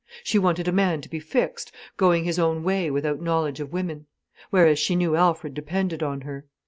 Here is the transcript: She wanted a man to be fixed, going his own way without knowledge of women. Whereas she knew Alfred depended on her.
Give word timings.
She 0.23 0.39
wanted 0.39 0.67
a 0.67 0.71
man 0.71 0.99
to 1.01 1.09
be 1.09 1.19
fixed, 1.19 1.71
going 1.95 2.23
his 2.23 2.39
own 2.39 2.63
way 2.63 2.89
without 2.89 3.21
knowledge 3.21 3.59
of 3.59 3.71
women. 3.71 4.07
Whereas 4.49 4.79
she 4.79 4.95
knew 4.95 5.15
Alfred 5.15 5.53
depended 5.53 6.01
on 6.01 6.21
her. 6.21 6.47